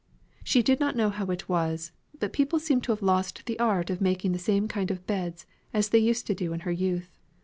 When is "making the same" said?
4.01-4.67